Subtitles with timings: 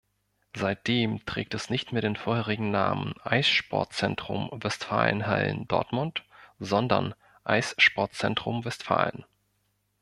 [0.55, 6.23] Seitdem trägt es nicht mehr den vorherigen Namen "Eissportzentrum Westfalenhallen Dortmund",
[6.57, 9.25] sondern "Eissportzentrum Westfalen".